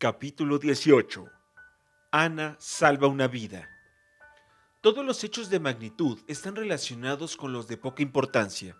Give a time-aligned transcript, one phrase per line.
[0.00, 1.28] Capítulo 18.
[2.10, 3.68] Ana salva una vida.
[4.80, 8.78] Todos los hechos de magnitud están relacionados con los de poca importancia.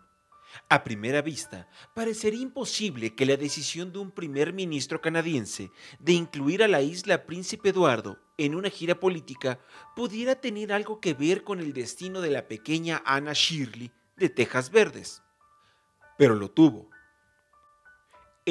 [0.71, 6.63] A primera vista, parecería imposible que la decisión de un primer ministro canadiense de incluir
[6.63, 9.61] a la isla Príncipe Eduardo en una gira política
[9.95, 14.71] pudiera tener algo que ver con el destino de la pequeña Anna Shirley de Tejas
[14.71, 15.23] Verdes.
[16.17, 16.89] Pero lo tuvo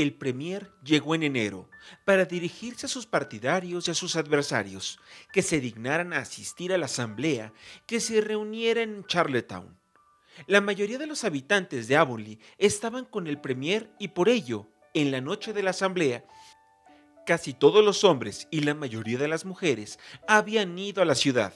[0.01, 1.69] el Premier llegó en enero
[2.05, 4.99] para dirigirse a sus partidarios y a sus adversarios
[5.33, 7.53] que se dignaran a asistir a la asamblea
[7.85, 9.77] que se reuniera en Charlottetown.
[10.47, 15.11] La mayoría de los habitantes de Avonlea estaban con el Premier y por ello, en
[15.11, 16.25] la noche de la asamblea,
[17.25, 21.53] casi todos los hombres y la mayoría de las mujeres habían ido a la ciudad,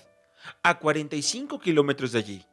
[0.62, 2.46] a 45 kilómetros de allí.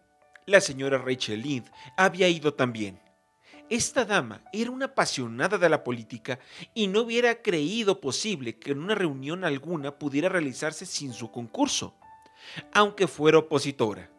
[0.47, 2.99] La señora Rachel Lind había ido también.
[3.71, 6.41] Esta dama era una apasionada de la política
[6.75, 11.95] y no hubiera creído posible que en una reunión alguna pudiera realizarse sin su concurso,
[12.73, 14.11] aunque fuera opositora.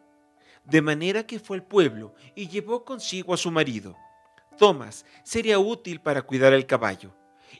[0.64, 3.94] De manera que fue al pueblo y llevó consigo a su marido.
[4.56, 7.12] Thomas sería útil para cuidar el caballo,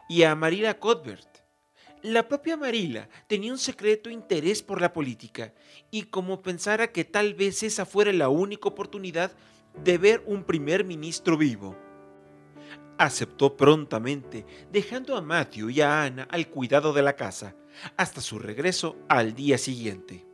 [0.09, 1.29] y a Marila Cuthbert.
[2.01, 5.53] La propia Marila tenía un secreto interés por la política,
[5.91, 9.33] y como pensara que tal vez esa fuera la única oportunidad
[9.83, 11.77] de ver un primer ministro vivo.
[12.99, 17.57] Aceptó prontamente, dejando a Matthew y a Ana al cuidado de la casa,
[17.97, 20.27] hasta su regreso al día siguiente.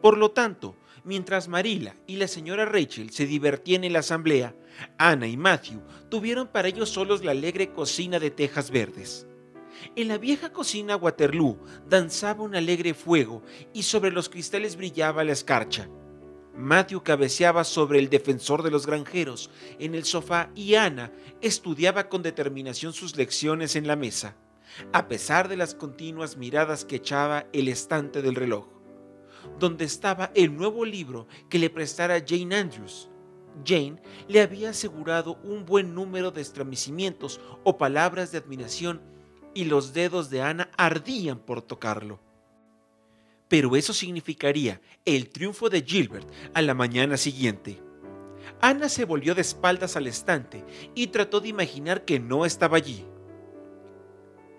[0.00, 4.54] Por lo tanto, mientras Marila y la señora Rachel se divertían en la asamblea,
[4.98, 9.26] Ana y Matthew tuvieron para ellos solos la alegre cocina de tejas verdes.
[9.96, 15.32] En la vieja cocina Waterloo danzaba un alegre fuego y sobre los cristales brillaba la
[15.32, 15.88] escarcha.
[16.54, 22.22] Matthew cabeceaba sobre el defensor de los granjeros en el sofá y Ana estudiaba con
[22.22, 24.36] determinación sus lecciones en la mesa,
[24.92, 28.68] a pesar de las continuas miradas que echaba el estante del reloj,
[29.58, 33.08] donde estaba el nuevo libro que le prestara Jane Andrews.
[33.64, 39.00] Jane le había asegurado un buen número de estremecimientos o palabras de admiración
[39.54, 42.31] y los dedos de Ana ardían por tocarlo
[43.52, 47.82] pero eso significaría el triunfo de Gilbert a la mañana siguiente.
[48.62, 50.64] Ana se volvió de espaldas al estante
[50.94, 53.04] y trató de imaginar que no estaba allí.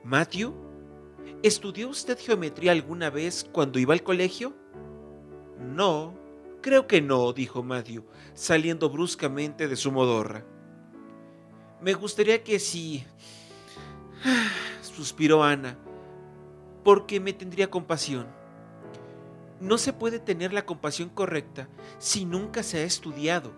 [0.03, 0.53] Matthew,
[1.41, 4.55] ¿estudió usted geometría alguna vez cuando iba al colegio?
[5.59, 6.13] No,
[6.61, 8.05] creo que no, dijo Matthew,
[8.35, 10.45] saliendo bruscamente de su modorra.
[11.81, 13.03] Me gustaría que sí,
[14.83, 15.79] suspiró Ana,
[16.83, 18.42] porque me tendría compasión.
[19.63, 23.53] No se puede tener la compasión correcta si nunca se ha estudiado.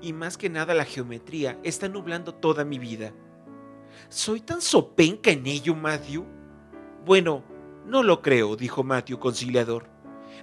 [0.00, 3.12] Y más que nada la geometría está nublando toda mi vida.
[4.08, 6.24] ¿Soy tan sopenca en ello, Matthew?
[7.04, 7.44] Bueno,
[7.84, 9.90] no lo creo, dijo Matthew conciliador.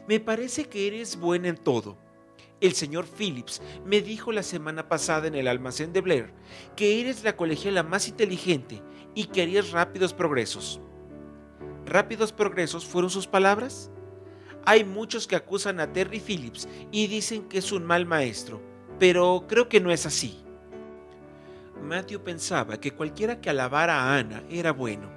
[0.07, 1.97] Me parece que eres buena en todo.
[2.61, 6.33] El señor Phillips me dijo la semana pasada en el almacén de Blair
[6.75, 8.83] que eres la colegiala más inteligente
[9.15, 10.79] y que harías rápidos progresos.
[11.87, 13.89] ¿Rápidos progresos fueron sus palabras?
[14.69, 18.61] Hay muchos que acusan a Terry Phillips y dicen que es un mal maestro,
[18.99, 20.43] pero creo que no es así.
[21.81, 25.09] Matthew pensaba que cualquiera que alabara a Ana era bueno.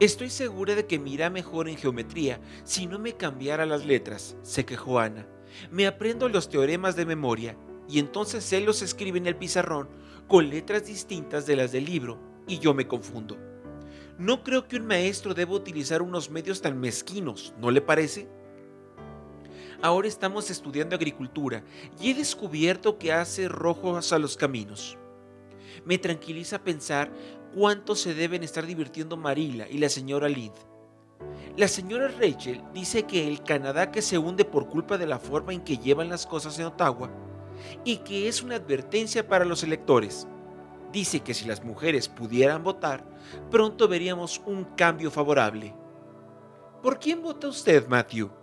[0.00, 4.36] Estoy segura de que me irá mejor en geometría si no me cambiara las letras,
[4.42, 5.26] se quejó Ana.
[5.70, 7.56] Me aprendo los teoremas de memoria
[7.88, 9.88] y entonces él los escribe en el pizarrón
[10.28, 13.38] con letras distintas de las del libro y yo me confundo.
[14.18, 18.28] No creo que un maestro deba utilizar unos medios tan mezquinos, ¿no le parece?
[19.82, 21.64] Ahora estamos estudiando agricultura
[22.00, 24.96] y he descubierto que hace rojos a los caminos.
[25.84, 27.10] Me tranquiliza pensar
[27.52, 30.54] cuánto se deben estar divirtiendo Marila y la señora Lind.
[31.56, 35.52] La señora Rachel dice que el Canadá que se hunde por culpa de la forma
[35.52, 37.10] en que llevan las cosas en Ottawa
[37.84, 40.28] y que es una advertencia para los electores.
[40.92, 43.04] Dice que si las mujeres pudieran votar,
[43.50, 45.74] pronto veríamos un cambio favorable.
[46.80, 48.41] ¿Por quién vota usted, Matthew?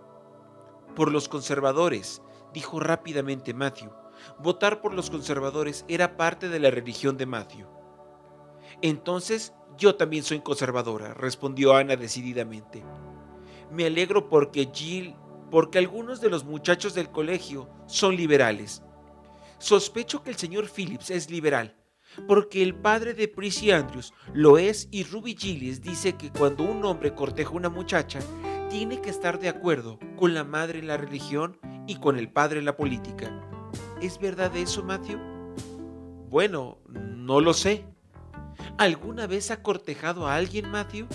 [1.00, 2.20] Por los conservadores,
[2.52, 3.90] dijo rápidamente Matthew.
[4.38, 7.66] Votar por los conservadores era parte de la religión de Matthew.
[8.82, 12.84] Entonces, yo también soy conservadora, respondió Ana decididamente.
[13.70, 15.16] Me alegro porque Jill,
[15.50, 18.82] porque algunos de los muchachos del colegio son liberales.
[19.56, 21.78] Sospecho que el señor Phillips es liberal,
[22.28, 26.84] porque el padre de Prissy Andrews lo es y Ruby Gillis dice que cuando un
[26.84, 28.20] hombre corteja a una muchacha,
[28.70, 32.60] tiene que estar de acuerdo con la madre en la religión y con el padre
[32.60, 33.28] en la política.
[34.00, 35.18] ¿Es verdad eso, Matthew?
[36.30, 37.84] Bueno, no lo sé.
[38.78, 41.08] ¿Alguna vez ha cortejado a alguien, Matthew?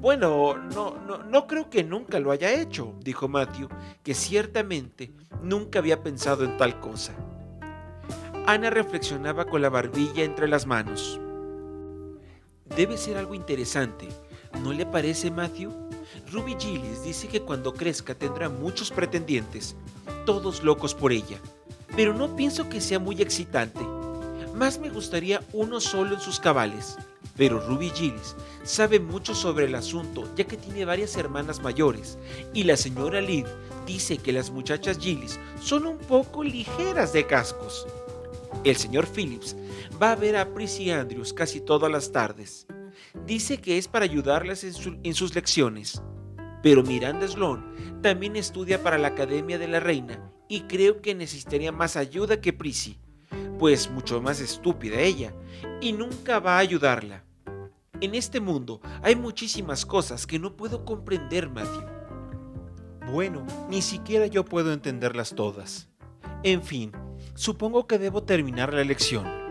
[0.00, 3.68] Bueno, no, no, no creo que nunca lo haya hecho, dijo Matthew,
[4.02, 7.14] que ciertamente nunca había pensado en tal cosa.
[8.46, 11.18] Ana reflexionaba con la barbilla entre las manos.
[12.76, 14.08] Debe ser algo interesante,
[14.62, 15.83] ¿no le parece, Matthew?
[16.30, 19.76] Ruby Gillis dice que cuando crezca tendrá muchos pretendientes,
[20.26, 21.38] todos locos por ella,
[21.96, 23.80] pero no pienso que sea muy excitante.
[24.54, 26.96] Más me gustaría uno solo en sus cabales.
[27.36, 32.16] Pero Ruby Gillis sabe mucho sobre el asunto ya que tiene varias hermanas mayores
[32.52, 33.46] y la señora Lid
[33.86, 37.86] dice que las muchachas Gillis son un poco ligeras de cascos.
[38.62, 39.56] El señor Phillips
[40.00, 42.66] va a ver a Prissy Andrews casi todas las tardes.
[43.26, 46.02] Dice que es para ayudarlas en, sus lecciones.
[46.62, 51.72] Pero Miranda Sloan también estudia para la Academia de la Reina y creo que necesitaría
[51.72, 52.98] más ayuda que Prissy
[53.58, 55.34] pues mucho más estúpida ella,
[55.80, 57.24] y nunca va a ayudarla.
[58.00, 61.84] En este mundo hay muchísimas cosas que no puedo comprender, Matthew.
[63.10, 65.88] Bueno, ni siquiera yo puedo entenderlas todas.
[66.42, 66.92] En fin,
[67.34, 69.43] supongo que debo terminar la lección.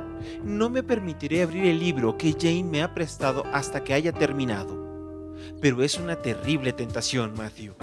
[0.43, 5.35] No me permitiré abrir el libro que Jane me ha prestado hasta que haya terminado.
[5.61, 7.73] Pero es una terrible tentación, Matthew.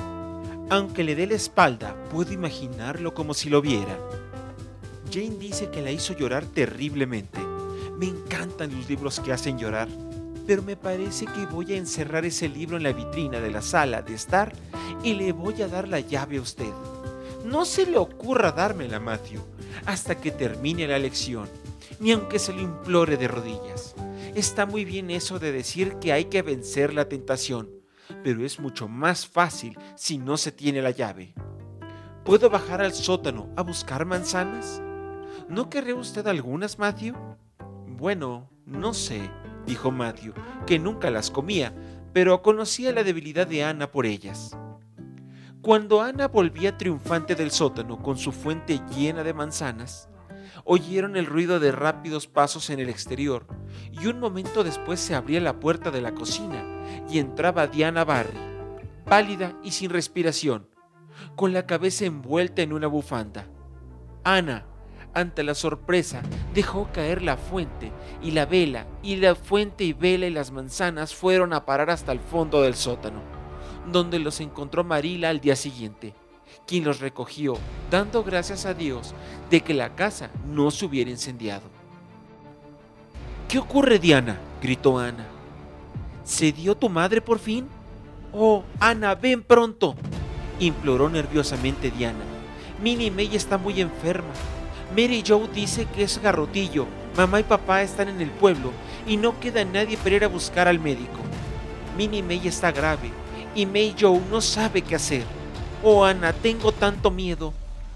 [0.70, 3.98] Aunque le dé la espalda, puedo imaginarlo como si lo viera.
[5.12, 7.40] Jane dice que la hizo llorar terriblemente.
[7.98, 9.88] Me encantan los libros que hacen llorar,
[10.46, 14.02] pero me parece que voy a encerrar ese libro en la vitrina de la sala
[14.02, 14.52] de estar
[15.02, 16.72] y le voy a dar la llave a usted.
[17.44, 19.40] No se le ocurra dármela, Matthew,
[19.86, 21.48] hasta que termine la lección,
[22.00, 23.94] ni aunque se lo implore de rodillas.
[24.34, 27.70] Está muy bien eso de decir que hay que vencer la tentación,
[28.24, 31.34] pero es mucho más fácil si no se tiene la llave.
[32.24, 34.82] ¿Puedo bajar al sótano a buscar manzanas?
[35.48, 37.14] ¿No querría usted algunas, Matthew?
[37.86, 39.30] Bueno, no sé,
[39.66, 40.34] dijo Matthew,
[40.66, 41.74] que nunca las comía,
[42.12, 44.56] pero conocía la debilidad de Ana por ellas.
[45.62, 50.09] Cuando Ana volvía triunfante del sótano con su fuente llena de manzanas,
[50.64, 53.46] oyeron el ruido de rápidos pasos en el exterior
[53.92, 56.64] y un momento después se abría la puerta de la cocina
[57.10, 58.38] y entraba Diana Barry,
[59.04, 60.68] pálida y sin respiración,
[61.36, 63.46] con la cabeza envuelta en una bufanda.
[64.24, 64.66] Ana,
[65.14, 66.22] ante la sorpresa,
[66.54, 67.92] dejó caer la fuente
[68.22, 72.12] y la vela, y la fuente y vela y las manzanas fueron a parar hasta
[72.12, 73.20] el fondo del sótano,
[73.90, 76.14] donde los encontró Marila al día siguiente,
[76.66, 77.56] quien los recogió,
[77.90, 79.14] dando gracias a Dios
[79.50, 81.64] de que la casa no se hubiera incendiado.
[83.48, 84.38] ¿Qué ocurre, Diana?
[84.62, 85.26] gritó Ana.
[86.24, 87.66] ¿Se dio tu madre por fin?
[88.32, 89.96] Oh, Ana, ven pronto,
[90.60, 92.24] imploró nerviosamente Diana.
[92.80, 94.32] Minnie May está muy enferma
[94.96, 96.86] Mary Joe dice que es garrotillo.
[97.16, 98.72] Mamá y papá están en el pueblo
[99.06, 101.20] y no queda nadie para ir a buscar al médico.
[101.96, 103.10] Minnie May está grave
[103.54, 105.24] y May Joe no sabe qué hacer.
[105.82, 107.54] Oh, Ana, tengo tanto miedo.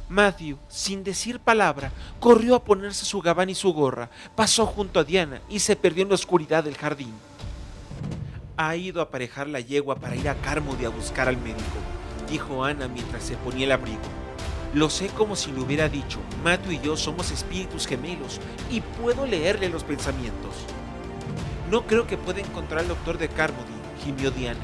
[0.08, 5.04] Matthew, sin decir palabra, corrió a ponerse su gabán y su gorra, pasó junto a
[5.04, 7.12] Diana y se perdió en la oscuridad del jardín.
[8.56, 11.76] Ha ido a aparejar la yegua para ir a Carmody a buscar al médico,
[12.28, 14.00] dijo Ana mientras se ponía el abrigo.
[14.72, 16.20] Lo sé como si lo hubiera dicho.
[16.42, 18.40] Matthew y yo somos espíritus gemelos
[18.70, 20.54] y puedo leerle los pensamientos.
[21.70, 24.60] No creo que pueda encontrar al doctor de Carmody, gimió Diana.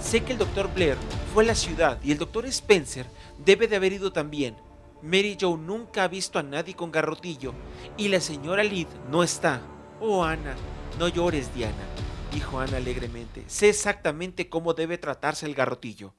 [0.00, 0.96] Sé que el doctor Blair
[1.36, 3.04] fue a la ciudad y el doctor Spencer
[3.44, 4.56] debe de haber ido también.
[5.02, 7.52] Mary Joe nunca ha visto a nadie con garrotillo
[7.98, 9.60] y la señora Lid no está.
[10.00, 10.56] Oh, Ana,
[10.98, 11.84] no llores, Diana,
[12.32, 13.44] dijo Ana alegremente.
[13.48, 16.14] Sé exactamente cómo debe tratarse el garrotillo.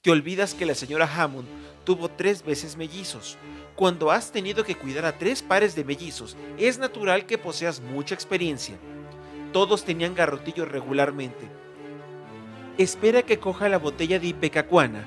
[0.00, 1.46] Te olvidas que la señora Hammond
[1.84, 3.36] tuvo tres veces mellizos.
[3.76, 8.14] Cuando has tenido que cuidar a tres pares de mellizos, es natural que poseas mucha
[8.14, 8.78] experiencia.
[9.52, 11.67] Todos tenían garrotillo regularmente.
[12.78, 15.04] Espera que coja la botella de Ipecacuana.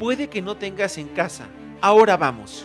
[0.00, 1.46] Puede que no tengas en casa.
[1.80, 2.64] Ahora vamos.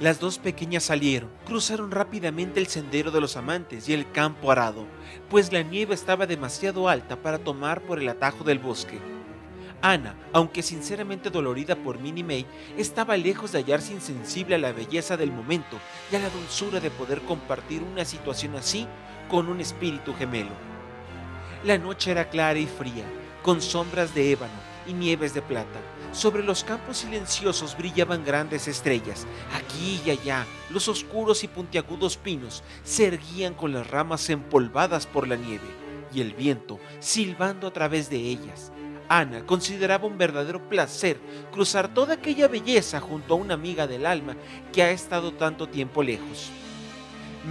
[0.00, 4.86] Las dos pequeñas salieron, cruzaron rápidamente el sendero de los amantes y el campo arado,
[5.28, 8.98] pues la nieve estaba demasiado alta para tomar por el atajo del bosque.
[9.82, 12.46] Ana, aunque sinceramente dolorida por Minnie May,
[12.78, 15.78] estaba lejos de hallarse insensible a la belleza del momento
[16.10, 18.88] y a la dulzura de poder compartir una situación así
[19.28, 20.73] con un espíritu gemelo.
[21.64, 23.04] La noche era clara y fría,
[23.42, 24.52] con sombras de ébano
[24.86, 25.80] y nieves de plata.
[26.12, 29.26] Sobre los campos silenciosos brillaban grandes estrellas.
[29.54, 35.26] Aquí y allá, los oscuros y puntiagudos pinos se erguían con las ramas empolvadas por
[35.26, 35.66] la nieve
[36.12, 38.70] y el viento silbando a través de ellas
[39.08, 41.18] Ana consideraba un verdadero placer
[41.52, 44.36] cruzar toda aquella belleza junto a una amiga del alma
[44.72, 46.50] que ha estado tanto tiempo lejos.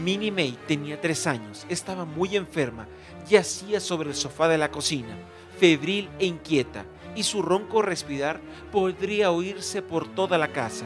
[0.04, 2.88] Minnie May tenía tres años, estaba muy enferma,
[3.28, 5.18] yacía sobre el sofá de la cocina,
[5.60, 10.86] febril e inquieta, y su ronco respirar podría oírse por toda la casa.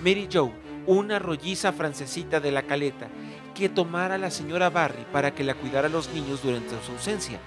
[0.00, 0.52] Mary Joe,
[0.86, 3.08] una rolliza francesita de la caleta,
[3.54, 6.92] que tomara a la señora Barry para que la cuidara a los niños durante su
[6.92, 7.40] ausencia.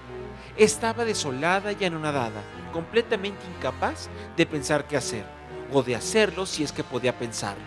[0.56, 2.42] Estaba desolada y anonadada,
[2.72, 5.24] completamente incapaz de pensar qué hacer,
[5.72, 7.64] o de hacerlo si es que podía pensarlo.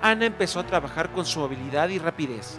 [0.00, 2.58] Ana empezó a trabajar con su habilidad y rapidez.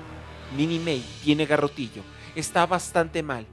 [0.56, 2.04] Minnie May tiene garrotillo,
[2.36, 3.48] está bastante mal,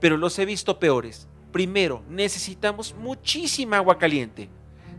[0.00, 1.28] pero los he visto peores.
[1.52, 4.48] Primero, necesitamos muchísima agua caliente.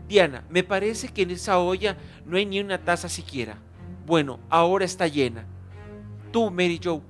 [0.08, 1.96] Diana, me parece que en esa olla
[2.26, 3.58] no hay ni una taza siquiera.
[4.04, 5.46] Bueno, ahora está llena.
[6.32, 7.00] Tú, Mary Joe,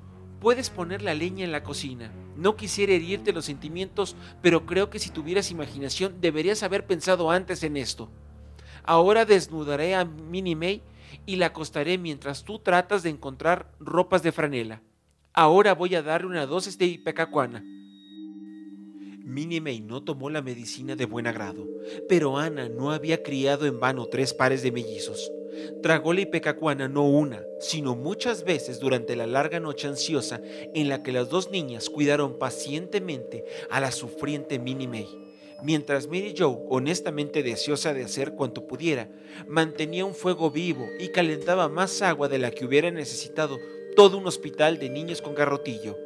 [0.41, 2.13] puedes poner la leña en la cocina.
[2.37, 7.63] No quisiera herirte los sentimientos, pero creo que si tuvieras imaginación deberías haber pensado antes
[7.63, 8.09] en esto.
[8.85, 10.83] Ahora desnudaré a Minnie May
[11.27, 14.83] y la acostaré mientras tú tratas de encontrar ropas de franela.
[15.35, 17.65] Ahora voy a darle una dosis de ipecacuana.
[19.25, 21.67] Minnie May no tomó la medicina de buen agrado,
[22.07, 25.33] pero Ana no había criado en vano tres pares de mellizos.
[25.83, 30.43] Tragó la ipecacuana no una, sino muchas veces durante la larga noche ansiosa
[30.75, 35.09] en la que las dos niñas cuidaron pacientemente a la sufriente Minnie May.
[35.63, 39.09] Mientras Mary Joe, honestamente deseosa de hacer cuanto pudiera,
[39.49, 43.57] mantenía un fuego vivo y calentaba más agua de la que hubiera necesitado
[43.95, 45.99] todo un hospital de niños con garrotillo.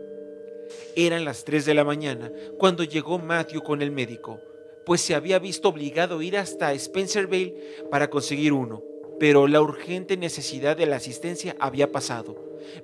[0.96, 4.40] Eran las 3 de la mañana cuando llegó Matthew con el médico,
[4.84, 7.54] pues se había visto obligado a ir hasta Spencerville
[7.90, 8.82] para conseguir uno,
[9.18, 12.36] pero la urgente necesidad de la asistencia había pasado.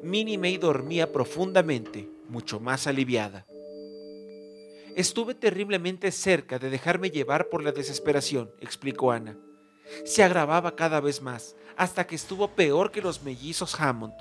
[0.02, 3.47] Minnie May dormía profundamente, mucho más aliviada.
[4.94, 9.38] Estuve terriblemente cerca de dejarme llevar por la desesperación, explicó Ana.
[10.04, 14.14] Se agravaba cada vez más, hasta que estuvo peor que los mellizos Hammond.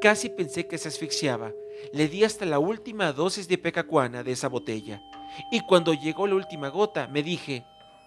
[0.00, 1.52] Casi pensé que se asfixiaba.
[1.92, 5.02] Le di hasta la última dosis de pecacuana de esa botella.
[5.50, 7.64] Y cuando llegó la última gota, me dije,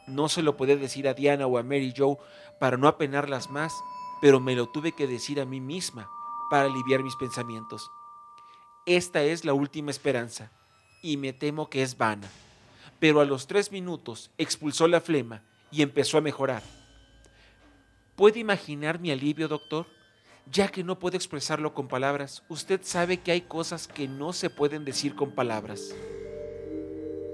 [0.08, 2.18] no se lo puede decir a Diana o a Mary Joe
[2.60, 3.74] para no apenarlas más,
[4.22, 6.10] pero me lo tuve que decir a mí misma
[6.50, 7.90] para aliviar mis pensamientos.
[8.86, 10.52] Esta es la última esperanza
[11.02, 12.30] y me temo que es vana.
[13.00, 16.64] Pero a los tres minutos expulsó la flema y empezó a mejorar.
[18.16, 19.88] ¿Puede imaginar mi alivio, doctor?
[20.52, 24.50] Ya que no puedo expresarlo con palabras, usted sabe que hay cosas que no se
[24.50, 25.96] pueden decir con palabras.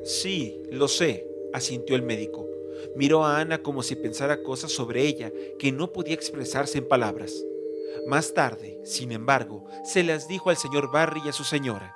[0.03, 2.47] Sí, lo sé, asintió el médico.
[2.95, 7.43] Miró a Ana como si pensara cosas sobre ella que no podía expresarse en palabras.
[8.07, 11.95] Más tarde, sin embargo, se las dijo al señor Barry y a su señora.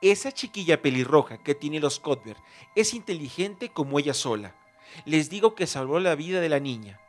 [0.00, 2.40] Esa chiquilla pelirroja que tiene los Cuthbert
[2.74, 4.56] es inteligente como ella sola.
[5.04, 7.00] Les digo que salvó la vida de la niña.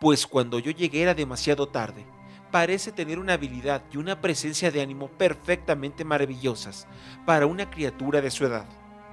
[0.00, 2.04] Pues cuando yo llegué era demasiado tarde.
[2.50, 6.86] Parece tener una habilidad y una presencia de ánimo perfectamente maravillosas
[7.24, 8.66] para una criatura de su edad.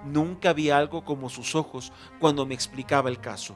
[0.05, 3.55] Nunca vi algo como sus ojos cuando me explicaba el caso.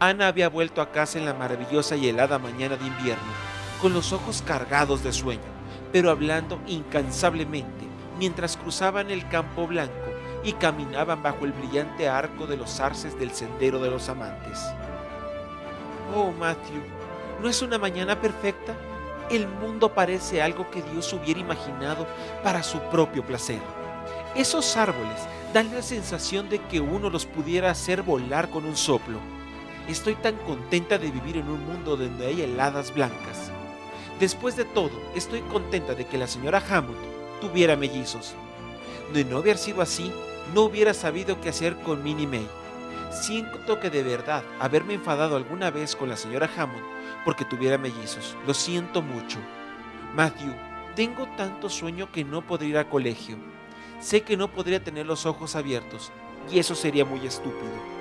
[0.00, 3.32] Ana había vuelto a casa en la maravillosa y helada mañana de invierno,
[3.80, 5.40] con los ojos cargados de sueño,
[5.92, 7.88] pero hablando incansablemente
[8.18, 9.92] mientras cruzaban el campo blanco
[10.42, 14.60] y caminaban bajo el brillante arco de los arces del sendero de los amantes.
[16.14, 16.82] Oh, Matthew,
[17.40, 18.74] ¿no es una mañana perfecta?
[19.30, 22.06] El mundo parece algo que Dios hubiera imaginado
[22.42, 23.60] para su propio placer.
[24.34, 29.18] Esos árboles dan la sensación de que uno los pudiera hacer volar con un soplo.
[29.86, 33.50] Estoy tan contenta de vivir en un mundo donde hay heladas blancas.
[34.18, 36.98] Después de todo, estoy contenta de que la señora Hammond
[37.40, 38.34] tuviera mellizos.
[39.12, 40.12] De no haber sido así,
[40.54, 42.48] no hubiera sabido qué hacer con Minnie May.
[43.10, 48.36] Siento que de verdad haberme enfadado alguna vez con la señora Hammond porque tuviera mellizos.
[48.46, 49.38] Lo siento mucho.
[50.14, 50.54] Matthew,
[50.94, 53.36] tengo tanto sueño que no podría ir al colegio.
[54.00, 56.12] Sé que no podría tener los ojos abiertos
[56.50, 57.98] y eso sería muy estúpido.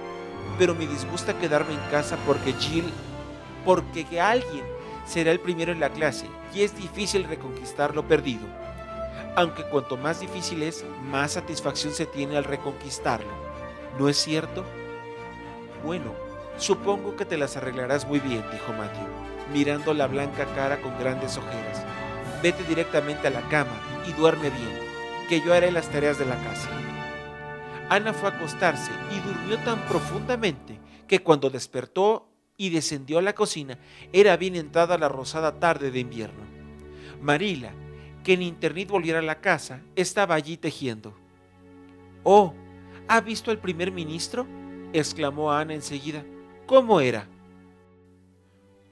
[0.58, 2.86] Pero me disgusta quedarme en casa porque Jill,
[3.66, 4.64] porque alguien
[5.06, 8.48] será el primero en la clase y es difícil reconquistar lo perdido
[9.38, 13.30] aunque cuanto más difícil es, más satisfacción se tiene al reconquistarlo.
[14.00, 14.66] ¿No es cierto?
[15.86, 16.16] Bueno,
[16.58, 19.08] supongo que te las arreglarás muy bien, dijo Matthew,
[19.54, 21.86] mirando la blanca cara con grandes ojeras.
[22.42, 24.80] Vete directamente a la cama y duerme bien,
[25.30, 26.70] que yo haré las tareas de la casa.
[27.90, 33.34] Ana fue a acostarse y durmió tan profundamente que cuando despertó y descendió a la
[33.34, 33.80] cocina
[34.12, 36.44] era bien entrada la rosada tarde de invierno.
[37.22, 37.72] Marila,
[38.24, 41.16] que en internet volviera a la casa, estaba allí tejiendo.
[42.24, 42.54] Oh,
[43.08, 44.46] ¿ha visto al primer ministro?
[44.92, 46.24] exclamó Ana enseguida.
[46.68, 47.28] ¿Cómo era?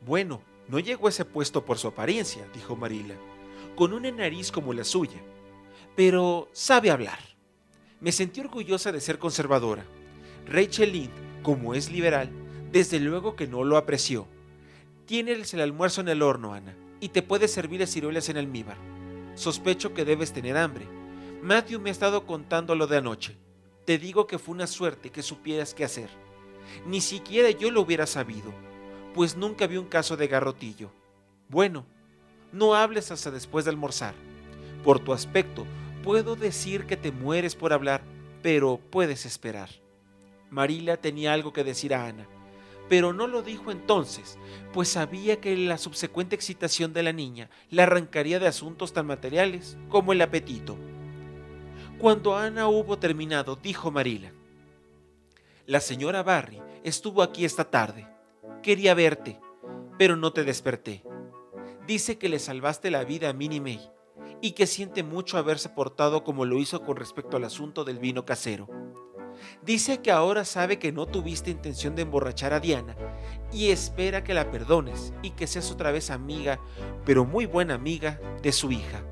[0.06, 3.14] Bueno, No llegó a ese puesto por su apariencia, dijo Marila,
[3.76, 5.22] con una nariz como la suya,
[5.96, 7.20] pero sabe hablar.
[8.00, 9.86] Me sentí orgullosa de ser conservadora.
[10.48, 12.32] Rachel Lind, como es liberal,
[12.72, 14.28] desde luego que no lo apreció.
[15.06, 18.78] Tienes el almuerzo en el horno, Ana, y te puedes servir las ciruelas en almíbar.
[19.36, 20.88] Sospecho que debes tener hambre.
[21.44, 23.38] Matthew me ha estado contando lo de anoche.
[23.86, 26.10] Te digo que fue una suerte que supieras qué hacer.
[26.86, 28.54] Ni siquiera yo lo hubiera sabido,
[29.14, 30.92] pues nunca vi un caso de garrotillo.
[31.50, 31.86] Bueno,
[32.52, 34.16] no hables hasta después de almorzar.
[34.84, 35.66] Por tu aspecto,
[36.04, 38.02] puedo decir que te mueres por hablar,
[38.42, 39.70] pero puedes esperar.
[40.50, 42.28] Marila tenía algo que decir a Ana,
[42.88, 44.38] pero no lo dijo entonces,
[44.74, 49.78] pues sabía que la subsecuente excitación de la niña la arrancaría de asuntos tan materiales
[49.90, 50.78] como el apetito.
[51.98, 54.32] Cuando Ana hubo terminado, dijo Marila,
[55.68, 58.08] La señora Barry estuvo aquí esta tarde.
[58.62, 59.40] Quería verte,
[59.98, 61.04] pero no te desperté.
[61.88, 63.92] Dice que le salvaste la vida a Minnie May
[64.42, 68.26] y que siente mucho haberse portado como lo hizo con respecto al asunto del vino
[68.26, 68.70] casero.
[69.64, 72.96] Dice que ahora sabe que no tuviste intención de emborrachar a Diana
[73.52, 76.60] y espera que la perdones y que seas otra vez amiga,
[77.06, 79.04] pero muy buena amiga, de su hija.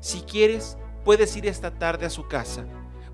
[0.00, 2.64] Si quieres, puedes ir esta tarde a su casa,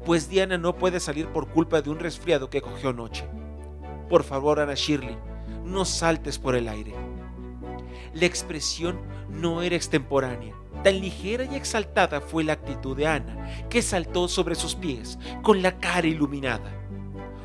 [0.07, 3.29] pues Diana no puede salir por culpa de un resfriado que cogió anoche.
[4.09, 5.19] Por favor, Ana Shirley,
[5.65, 6.95] no saltes por el aire.
[8.15, 8.99] La expresión
[9.29, 10.55] no era extemporánea
[10.87, 15.61] Tan ligera y exaltada fue la actitud de Ana, que saltó sobre sus pies, con
[15.61, 16.71] la cara iluminada.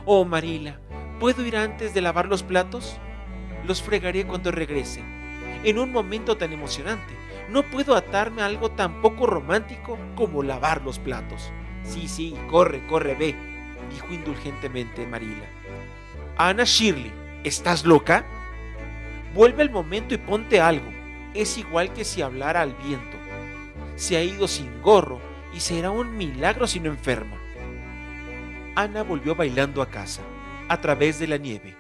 [0.05, 0.79] Oh, Marila,
[1.19, 2.97] ¿puedo ir antes de lavar los platos?
[3.65, 5.03] Los fregaré cuando regrese.
[5.63, 7.15] En un momento tan emocionante,
[7.49, 11.51] no puedo atarme a algo tan poco romántico como lavar los platos.
[11.83, 13.35] Sí, sí, corre, corre, ve,
[13.91, 15.45] dijo indulgentemente Marila.
[16.37, 17.11] Ana Shirley,
[17.43, 18.25] ¿estás loca?
[19.33, 20.91] Vuelve el momento y ponte algo.
[21.33, 23.21] Es igual que si hablara al viento
[24.01, 25.21] se ha ido sin gorro
[25.53, 27.37] y será un milagro si no enferma.
[28.75, 30.23] Ana volvió bailando a casa,
[30.69, 31.77] a través de la nieve.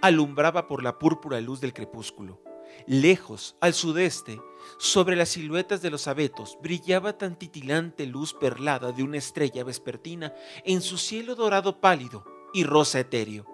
[0.00, 2.42] Alumbraba por la púrpura luz del crepúsculo.
[2.86, 4.40] Lejos, al sudeste,
[4.78, 10.32] sobre las siluetas de los abetos, brillaba tan titilante luz perlada de una estrella vespertina
[10.64, 13.46] en su cielo dorado pálido y rosa etéreo.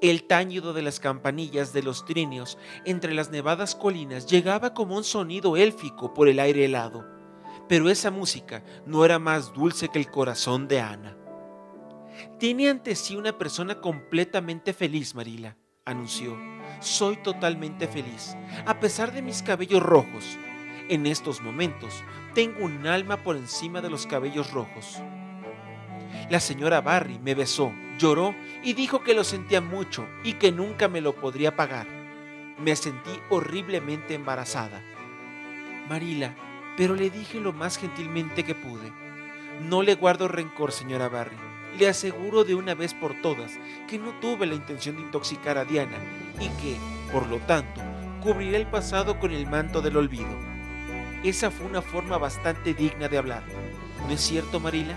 [0.00, 5.04] El tañido de las campanillas de los trinios entre las nevadas colinas llegaba como un
[5.04, 7.06] sonido élfico por el aire helado,
[7.68, 11.16] pero esa música no era más dulce que el corazón de Ana.
[12.38, 16.38] Tiene ante sí una persona completamente feliz, Marila, anunció.
[16.80, 20.38] Soy totalmente feliz, a pesar de mis cabellos rojos.
[20.88, 22.02] En estos momentos
[22.34, 25.02] tengo un alma por encima de los cabellos rojos.
[26.30, 30.88] La señora Barry me besó, lloró y dijo que lo sentía mucho y que nunca
[30.88, 31.86] me lo podría pagar.
[32.58, 34.82] Me sentí horriblemente embarazada.
[35.88, 36.34] Marila,
[36.78, 38.90] pero le dije lo más gentilmente que pude.
[39.60, 41.53] No le guardo rencor, señora Barry.
[41.78, 43.58] Le aseguro de una vez por todas
[43.88, 45.98] que no tuve la intención de intoxicar a Diana
[46.38, 46.76] y que,
[47.10, 47.80] por lo tanto,
[48.22, 50.38] cubriré el pasado con el manto del olvido.
[51.24, 53.42] Esa fue una forma bastante digna de hablar.
[54.06, 54.96] ¿No es cierto, Marila?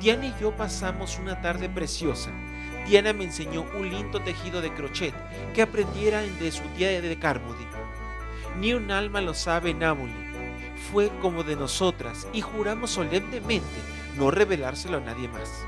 [0.00, 2.30] Diana y yo pasamos una tarde preciosa.
[2.86, 5.14] Diana me enseñó un lindo tejido de crochet
[5.54, 7.66] que aprendiera de su tía de Carmody.
[8.60, 9.80] Ni un alma lo sabe en
[10.92, 13.80] Fue como de nosotras y juramos solemnemente
[14.16, 15.66] no revelárselo a nadie más.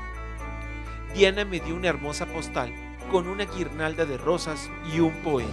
[1.13, 2.73] Diana me dio una hermosa postal
[3.11, 5.49] con una guirnalda de rosas y un poema.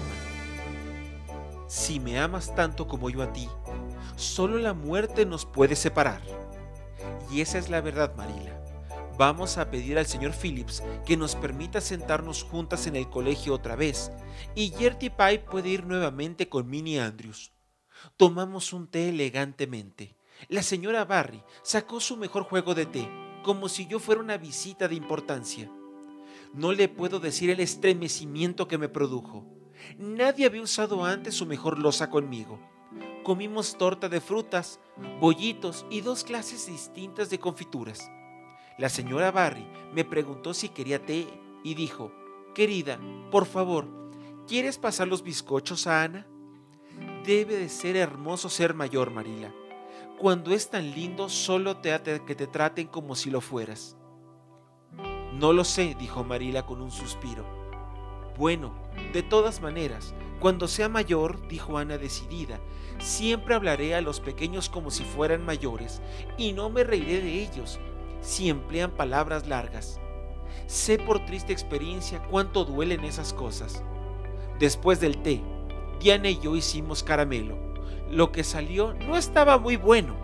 [1.66, 3.48] Si me amas tanto como yo a ti,
[4.16, 6.20] solo la muerte nos puede separar.
[7.30, 8.62] Y esa es la verdad, Marila.
[9.18, 13.74] Vamos a pedir al señor Phillips que nos permita sentarnos juntas en el colegio otra
[13.74, 14.12] vez,
[14.54, 17.50] y Gertie Pye puede ir nuevamente con Minnie Andrews.
[18.18, 20.16] Tomamos un té elegantemente.
[20.48, 23.08] La señora Barry sacó su mejor juego de té,
[23.46, 25.70] como si yo fuera una visita de importancia.
[26.52, 29.46] No le puedo decir el estremecimiento que me produjo.
[29.98, 32.58] Nadie había usado antes su mejor losa conmigo.
[33.22, 34.80] Comimos torta de frutas,
[35.20, 38.10] bollitos y dos clases distintas de confituras.
[38.78, 41.28] La señora Barry me preguntó si quería té
[41.62, 42.10] y dijo,
[42.52, 42.98] querida,
[43.30, 43.86] por favor,
[44.48, 46.26] ¿quieres pasar los bizcochos a Ana?
[47.24, 49.54] Debe de ser hermoso ser mayor, Marila.
[50.18, 51.92] Cuando es tan lindo, solo te
[52.24, 53.98] que te traten como si lo fueras.
[55.34, 57.44] No lo sé, dijo Marila con un suspiro.
[58.38, 58.74] Bueno,
[59.12, 62.60] de todas maneras, cuando sea mayor, dijo Ana decidida,
[62.98, 66.00] siempre hablaré a los pequeños como si fueran mayores
[66.38, 67.78] y no me reiré de ellos,
[68.22, 70.00] si emplean palabras largas.
[70.66, 73.82] Sé por triste experiencia cuánto duelen esas cosas.
[74.58, 75.42] Después del té,
[76.00, 77.65] Diana y yo hicimos caramelo.
[78.10, 80.16] Lo que salió no estaba muy bueno,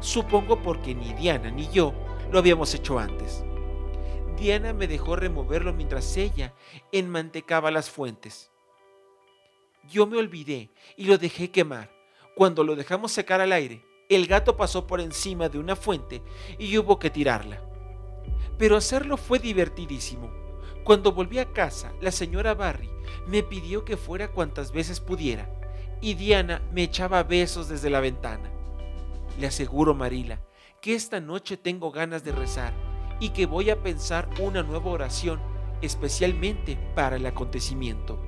[0.00, 1.94] supongo porque ni Diana ni yo
[2.32, 3.44] lo habíamos hecho antes.
[4.36, 6.54] Diana me dejó removerlo mientras ella
[6.90, 8.50] enmantecaba las fuentes.
[9.88, 11.90] Yo me olvidé y lo dejé quemar.
[12.34, 16.22] Cuando lo dejamos secar al aire, el gato pasó por encima de una fuente
[16.58, 17.62] y hubo que tirarla.
[18.58, 20.30] Pero hacerlo fue divertidísimo.
[20.84, 22.90] Cuando volví a casa, la señora Barry
[23.26, 25.48] me pidió que fuera cuantas veces pudiera
[26.00, 28.50] y Diana me echaba besos desde la ventana.
[29.38, 30.40] Le aseguro, Marila,
[30.80, 32.72] que esta noche tengo ganas de rezar
[33.20, 35.40] y que voy a pensar una nueva oración
[35.82, 38.27] especialmente para el acontecimiento.